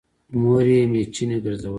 مور 0.41 0.65
يې 0.73 0.81
مېچنې 0.91 1.37
ګرځولې 1.43 1.69